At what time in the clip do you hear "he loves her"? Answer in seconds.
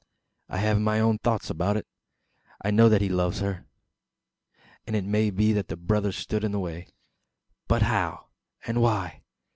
3.03-3.67